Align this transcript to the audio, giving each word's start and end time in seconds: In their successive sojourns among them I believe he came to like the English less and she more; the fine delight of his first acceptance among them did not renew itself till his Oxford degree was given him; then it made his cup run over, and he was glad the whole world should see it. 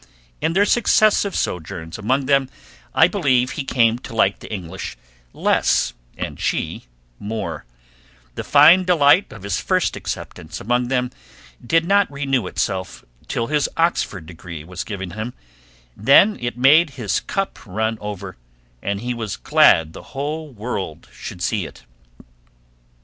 In 0.41 0.53
their 0.53 0.65
successive 0.65 1.35
sojourns 1.35 1.99
among 1.99 2.25
them 2.25 2.49
I 2.95 3.07
believe 3.07 3.51
he 3.51 3.63
came 3.63 3.99
to 3.99 4.15
like 4.15 4.39
the 4.39 4.51
English 4.51 4.97
less 5.31 5.93
and 6.17 6.39
she 6.39 6.85
more; 7.19 7.65
the 8.33 8.43
fine 8.43 8.83
delight 8.83 9.31
of 9.31 9.43
his 9.43 9.61
first 9.61 9.95
acceptance 9.95 10.59
among 10.59 10.87
them 10.87 11.11
did 11.63 11.85
not 11.85 12.09
renew 12.09 12.47
itself 12.47 13.05
till 13.27 13.45
his 13.45 13.69
Oxford 13.77 14.25
degree 14.25 14.63
was 14.63 14.83
given 14.83 15.11
him; 15.11 15.35
then 15.95 16.35
it 16.39 16.57
made 16.57 16.89
his 16.97 17.19
cup 17.19 17.59
run 17.63 17.99
over, 18.01 18.37
and 18.81 19.01
he 19.01 19.13
was 19.13 19.37
glad 19.37 19.93
the 19.93 20.01
whole 20.17 20.49
world 20.51 21.09
should 21.13 21.43
see 21.43 21.67
it. 21.67 21.83